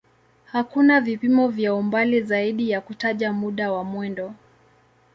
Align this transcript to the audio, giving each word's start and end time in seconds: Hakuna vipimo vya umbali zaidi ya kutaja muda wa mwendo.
Hakuna 0.45 1.01
vipimo 1.01 1.47
vya 1.47 1.75
umbali 1.75 2.21
zaidi 2.21 2.69
ya 2.69 2.81
kutaja 2.81 3.33
muda 3.33 3.71
wa 3.71 3.83
mwendo. 3.83 4.33